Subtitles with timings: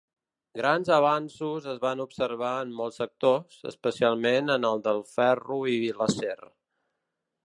[0.59, 6.37] Grans avanços es van observar en molts sectors, especialment en el del ferro i l'acer.